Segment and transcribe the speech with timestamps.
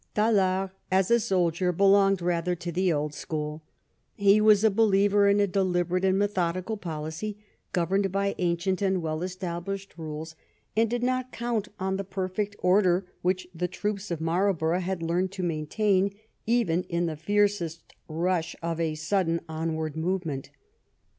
[0.15, 3.61] Tallard as a soldier belonged rather to the old school;
[4.15, 7.37] he was a believer in a deliberate and methodical policy,
[7.71, 10.35] governed by ancient and well established rules,
[10.75, 15.31] and did not count on the perfect order which the troops of Marlborough had learned
[15.33, 16.11] to main tain
[16.47, 20.49] even in the fiercest rush of a sudden onward move ment.